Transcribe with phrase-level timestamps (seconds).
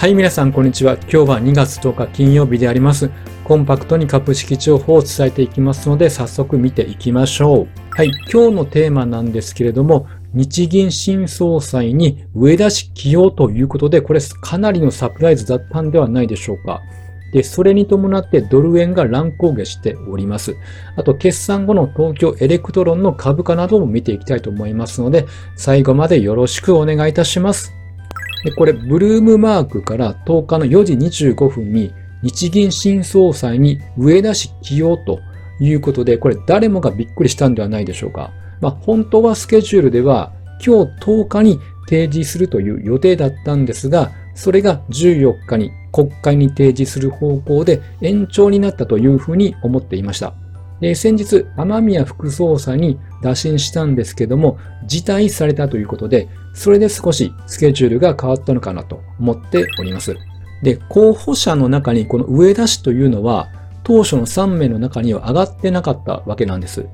[0.00, 0.94] はい、皆さん、こんにちは。
[0.94, 3.10] 今日は2月10日金曜日であります。
[3.44, 7.68] コンパクトに株式情報を伝えていきますので、早速見ていきましょう。
[7.90, 16.80] はい、今日のテーマなんですけれども、日銀新総裁に植田氏起用ということで、これかなりのサプライズだったんではないでしょうか。
[17.34, 20.56] で、それに伴ってドル円が乱高下しております。
[20.96, 25.26] あと、決算後の東京エレクトロンの株価なども見ていきたいと思いますので、
[25.56, 27.74] 最後までよろしくお願いいたします。
[28.56, 31.92] これ、ブルームマークから10日の4時25分に
[32.22, 35.20] 日銀新総裁に上田氏起用と
[35.60, 38.32] いうことで、これ誰もがびっくりしたんではないでしょうか。
[38.60, 40.32] まあ、本当はスケジュールでは
[40.64, 50.34] 今日10日に提示するという予定だったんですが、それが14日に国会に提示する方向で延長になったというふうに思っていました。
[50.80, 60.16] で先日、雨宮副総裁に打診したんですけども、辞退されたということで、それで少しスケジュールが変わったのかなと思っております。
[60.62, 63.48] で、候補者の中にこの上田氏というのは、
[63.82, 66.86] 当初の3名の中には上がってなかったわけなんです。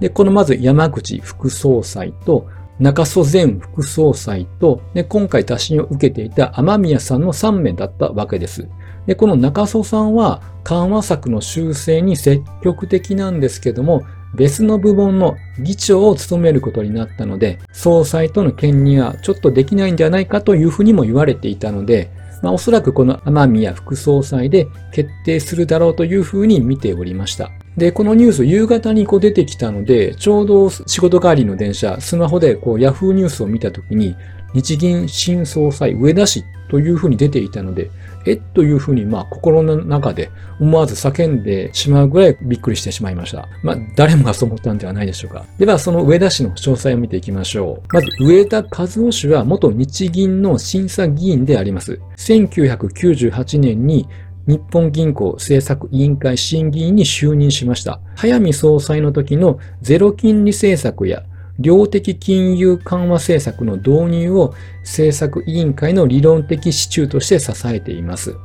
[0.00, 2.48] で、このまず山口副総裁と
[2.80, 8.66] 中曽前副総裁と、で、今回打診を受けていた雨宮さんの3名だったわけです。
[9.06, 14.02] で、この中曽さんは緩和策の修正に積極的なんですけども、
[14.34, 22.10] 別の部門の議長を務めることになったので、総裁との兼任はちょっとできないんじゃないかというふうにも言われていたので、
[22.42, 27.50] まあ、おそらくこの雨宮副総裁で決定するだろうというふうに見ておりました。
[27.76, 34.16] で、このニュース夕方にこう出てきたので、ちょうど仕事帰りの電車、スマホでこう Yahoo ニュースを見たときに、
[34.54, 37.90] 日銀新総裁上田氏というふうに出ていたので、
[38.24, 43.48] えというふうに、まあ、心の中で思わず叫んでしまうぐらいびっくりしてしまいました。
[43.62, 45.44] まあ、誰もがそう思ったんではないでしょうか。
[45.58, 47.94] では、その上田氏の詳細を見ていきましょう。
[47.94, 52.00] まず、上田和夫氏は元日銀の審査議員であります。
[52.16, 54.08] 1998年に
[54.46, 58.00] 日本銀行政策委員会審議員に就任しました。
[58.16, 61.24] 早見総裁の時のゼロ金利政策や
[61.58, 68.36] 量的金融緩和政策の導入を政策委員会の理論的支柱として支えています。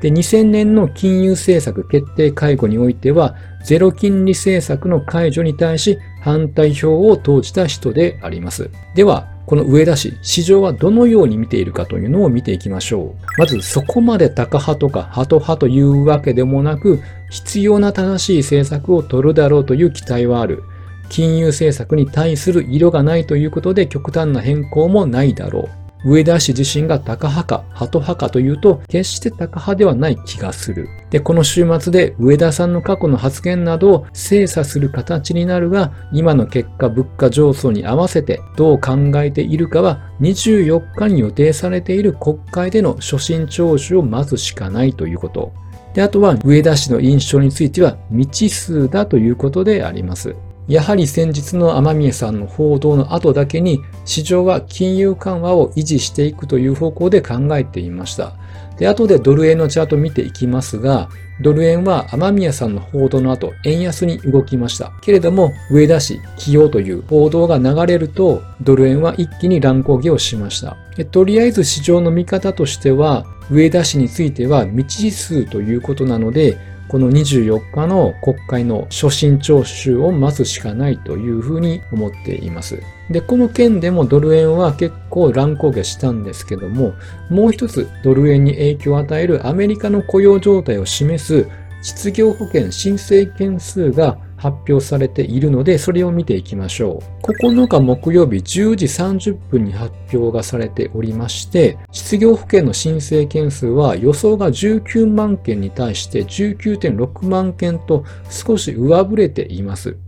[0.00, 8.70] で、2000年の金融政策決定会合においては、ゼロ金利政策の解除に対し反対票を投じた人であります。
[8.94, 13.24] では、この上田市、市場はどのように見ているかというのを見ていきましょう。
[13.36, 20.62] まず、そこまで高派とかハト派というわけでもなく、必要な正しい政策を取るだろうという期待はある。
[21.10, 25.80] 金融政策に対する色がないということで極端な変更もないだろう。
[26.02, 30.88] 上田氏自身がタカ派か、ハト派かというと、決してタカ派ではない気がする。
[31.10, 45.52] で、この週末で上田さんの過去の発言などを精査する形になるが、今の結果物価上昇に合わせてどう考えているかは、24日に予定されている国会での所信聴取を待つしかないということ。
[45.92, 50.34] で、あとは上田氏の印象については未知数だということであります。
[50.70, 58.34] やはり先日の天宮さんの報道の後だけに市場は金融緩和を維持していくという方向で考えていました。
[58.78, 61.08] で、後でドル円のチャート見ていきますが、
[61.42, 64.92] ドル円は天宮さんの報道の後、円安に動きました。
[65.02, 70.76] けれども、上田市起用という報道が流れると、ドル円は一気に乱高下をしました。
[71.10, 76.56] とりあえず市場の見方としては、上田市については未知数ということなので、
[76.90, 82.82] この24日の国会の初心聴取を待つしかないというふうに思っています。
[83.08, 86.94] で、この件でもドル円は結構乱高下したんですけども、
[87.30, 91.48] もう一つドル円に影響を与えるアメリカの雇用状態を示す
[91.80, 97.26] 失業保険申請件数が発表されているので、それを見ていきましょう。
[97.26, 109.98] 9日木曜日10時30分に発表がされておりまして、失業保険の申請件数は予想が19万件に対して19.6万件と少し上振れています。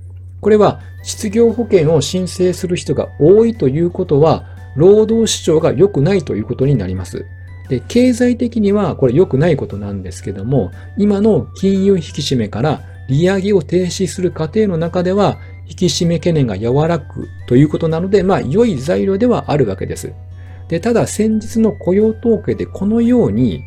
[0.41, 7.27] これは失業保険を申請する人が多いということは、労働市場が良くないということになります。
[7.69, 15.39] で経済的にはこれ良くないことなんですけども、今の金融引き締めから利上げを停止する過程の中では、
[15.69, 20.13] 引き締め懸念が和らぐということなので、まあ、良い材料ではあるわけです。
[20.69, 23.65] で、ただ先日の雇用統計でこのように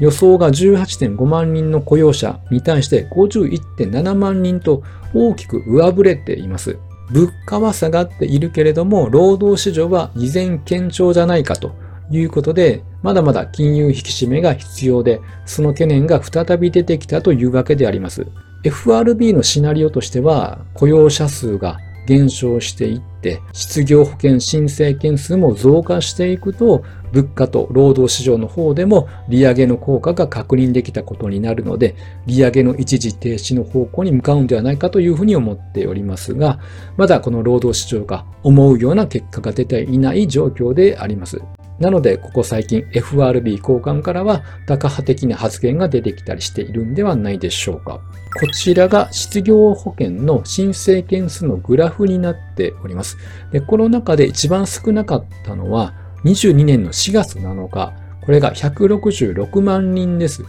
[0.00, 4.82] 予想が18.5万人の雇用者に対して51.7万人と
[5.14, 6.78] 大きく上振れています。
[7.10, 11.72] 物価は下がっているけれども、労働市場は依然堅調じゃないかと
[12.10, 18.26] いうことで、まだまだ金融引き締めが必要で、その懸念が再び出てきたというわけであります。
[18.66, 26.82] FRB のシナリオとしては、雇用者数が減少していって、失業保険申請件数も増加していくと、
[27.12, 31.94] 物価と労働市場の方でも利上げの効果が確認できたことになるので、
[32.26, 36.58] 利上げの一時停止の方向に向かうんではないかというふうに思っておりますが、
[36.96, 41.40] まだこの労働市場が思うような結果が出ていない状況であります。
[41.78, 48.00] なので、ここ最近 FRB 交換からは高派的な発言が出てきたりしているんではないでしょうか。
[48.38, 53.18] こちらが失業保険の申請件数のグラフになっております。
[53.52, 55.94] で、この中で一番少なかったのは
[56.24, 57.92] 22年の4月7日。
[58.24, 60.44] これが166万人です。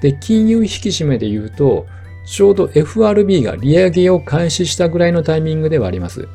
[0.00, 1.86] で、金融引き締めで言うと、
[2.26, 6.26] ちょうど FRB が利上げを開始したぐらいのタイミングではあります。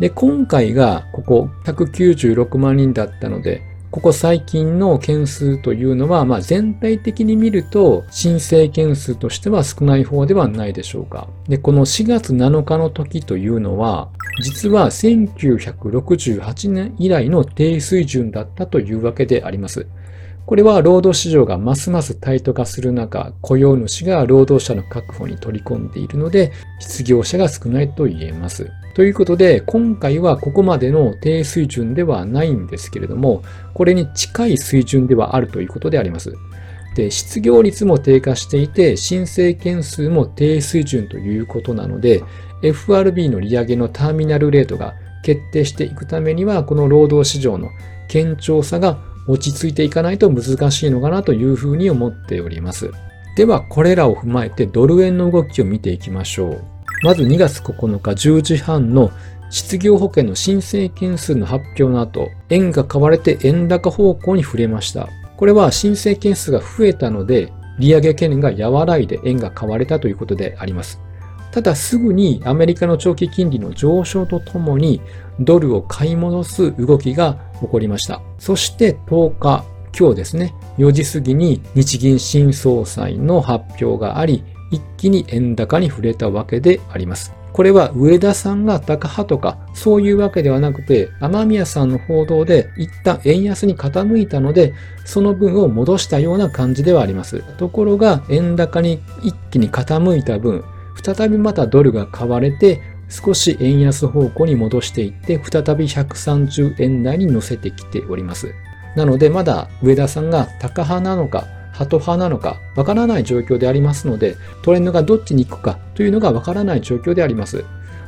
[0.00, 3.62] で、今回がここ196万人だったので、
[3.92, 11.28] ここ最近の件数というのは、まあ、全体的に見ると申請件数としては少ない方ではないでしょうか。
[11.46, 14.08] で、この4月7日の時というのは、
[14.42, 19.86] 実は1968年以来の低水準だったというわけであります。
[20.46, 26.50] これは労働市場がますますタイト化する中、雇用主が労働者の確保に取り込んでいるので、
[26.80, 28.70] 失業者が少ないと言えます。
[28.94, 33.42] ということで、今回はここまでの低水準ではないんですけれども、
[33.74, 36.34] これに近い水準ではあるということであります。
[36.94, 42.22] で、失業率も低下していて、申請件数も低水準ということなので、
[42.62, 47.70] FRB の利上げのターミナルレートが決定していくためには、この労働市場の
[48.12, 52.90] 堅調さが落ち着いていかないと難しいのかなというふうに思っております。
[53.36, 56.71] では、これらを踏まえてドル円の動きを見ていきましょう。
[57.02, 59.10] まず2月9日10時半の
[59.50, 65.08] 失業保険の申請件数の発表の後、円が買われて円高方向に触れました。
[65.36, 71.00] これは申請件数が増えたので、利上げ懸念が和らいで円が買われたということであります。
[71.50, 75.02] ただすぐにアメリカの長期金利の上昇とともに
[75.38, 78.22] ドルを買い戻す動きが起こりました。
[78.38, 79.64] そして10日、
[79.98, 87.32] 今日ですね、4時過ぎに日銀新総裁の発表があり、一気に円高に触れたわけであります。
[87.52, 94.72] これは上田さんが高派とかそういうわけではなくて雨宮さんの報道で一旦円安に傾いたので
[95.04, 97.42] その分を戻したような感じではあります。
[97.58, 100.64] ところが円高に一気に傾いた分
[101.04, 108.54] 再びまたドルが買われて少し円安方向に戻していって再び130円台に乗せてきております。
[108.96, 111.46] なのでまだ上田さんが高派なのか
[111.82, 117.64] ハト派なのかわからない状況でありますので、トレンドがどっちに行くかというのがわからない状況であります。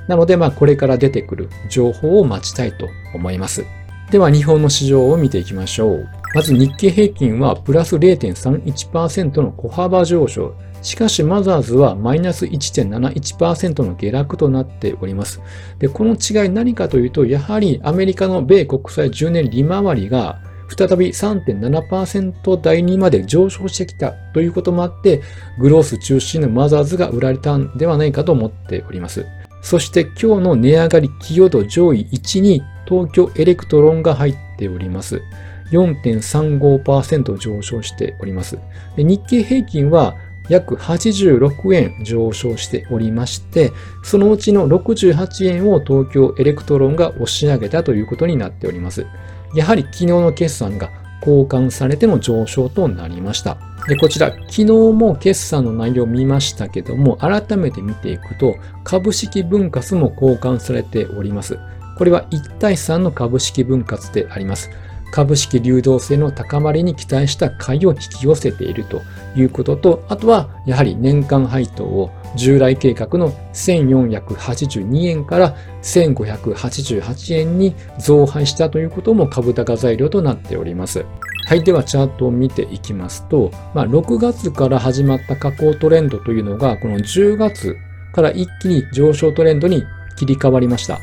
[0.07, 3.65] なので、まあ、これから出てくる情報を待ちたいと思います。
[4.11, 6.09] では、日本の市場を見ていきましょう。
[6.35, 10.55] まず日経平均はプラス0.31%の小幅上昇。
[10.83, 15.41] しかし、マザーズはマイナス1.71%の下落となっております。
[15.79, 25.23] で、この違い何かというと、やはりアメリカの米国債10年利回りが再び3.7%台にまで上昇してきたということもあって、
[25.59, 29.27] グロース中心のマザーズが売られたんではないかと思っております。
[29.63, 35.23] そして今日の値上がり寄与度上位1に東京エレクトロンが入っております。
[35.71, 38.59] 4.35%上昇しております。
[38.97, 40.15] 日経平均は
[40.49, 43.73] 約86円上昇しておりまして、
[44.03, 49.07] そのうちの68円を東京エレクトロンが押し上げたということになっております。
[49.55, 50.91] やはり昨日の決算が
[51.21, 53.57] 好感されての上昇となりました。
[53.89, 61.59] で、こちら、昨日も決算の内容を見ましたけども、改めて見ていくと、株式分割も交換されております。
[61.97, 64.71] これは1対3の株式分割であります。
[65.11, 69.03] 株式流動性の高まりに期待した買いを引き寄せていると
[69.37, 81.05] いうことと、あとはやはり年間配当を従来計画の1482円から1588円に増配したということも株高材料となっております。
[81.47, 81.63] はい。
[81.63, 87.77] では、チャートを見ていきますと、まあ、6月から始まった下降トレンドというのが、この10月
[88.15, 89.85] から一気に上昇トレンドに
[90.17, 90.99] 切り替わりました。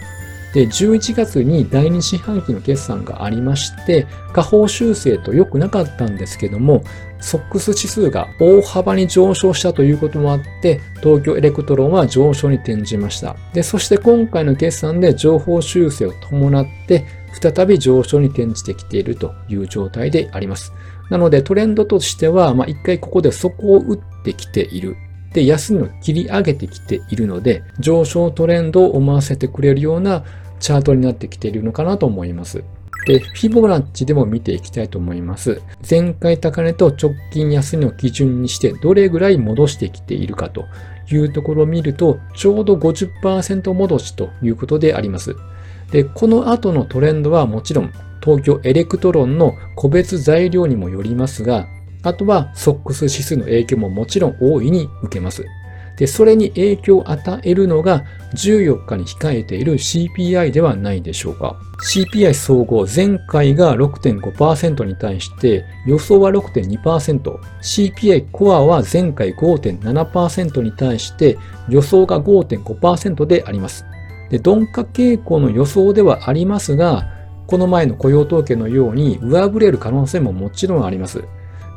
[0.54, 6.84] で、11月に第2四半期の決算がありまして、下方修正と良くなかったんですけども、
[7.22, 13.36] SOX 指数が大幅に上昇したということもあって、東京エレクトロンは上昇に転じました。
[13.54, 17.06] で、そして今回の決算で上方修正を伴って、
[17.42, 20.74] 再び上昇に転じてきているという状態であります。
[21.10, 24.96] なのでトレンドとしては、まあ、一回ここで底を打ってきている
[25.34, 30.24] で、安値を切り上げてきているので、上昇トレンドを思わせてくれるような
[30.60, 32.64] チャートになってきているのかなと思います。
[33.06, 35.62] で、フィボナッチでも見ていきたいと思います。
[35.90, 40.66] 前回高値と直近安値を基準にしてどれぐらい戻してきているかと
[41.10, 45.36] いうところを見ると、ちょうど50%戻しということであります。
[45.92, 47.92] で、この後のトレンドはもちろん
[48.24, 51.68] 東京エレクトロンの個別材料にもよりますが、
[52.04, 55.46] あとはソックス指数の影響ももちろん大いに受けます。
[55.98, 58.04] で、それに影響を与えるのが
[58.34, 61.60] 14日に控えている CPI ではないでしょうか。
[61.84, 67.38] CPI 総合前回が6.5%に対して予想は6.2%。
[67.62, 71.38] CPI コアは前回5.7%に対して
[71.70, 73.86] 予想が5.5%であります。
[74.32, 77.10] で、鈍化傾向の予想ではありますが、
[77.46, 81.26] この前の雇用統計のように上振れる可能性ももちろんあります。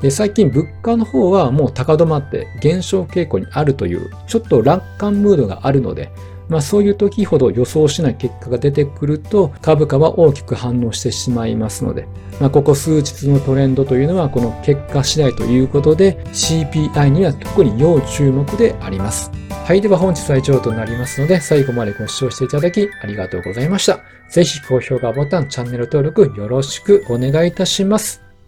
[0.05, 6.11] で最近物価の方はもう高止まって減少傾向にあるというちょっと楽観ムードがあるので、
[6.47, 12.07] まあそういう時ほど予想しない結果が出てくると株価は大きく反応してしまいますので、
[12.39, 19.31] まあここ数日のトレンドというのはこの結果次第ということで CPI には特に要注目であります。
[19.49, 19.81] はい。
[19.81, 24.01] では本日は以上となりますので、最後までご視聴していただきありがとうございました。
[24.29, 28.24] ぜひ高評価ボタン、チャンネル登録よろしくお願いいたします。